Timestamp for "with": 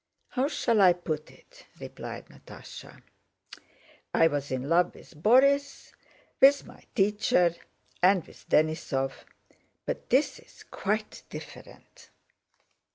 4.95-5.13, 6.39-6.65, 8.25-8.49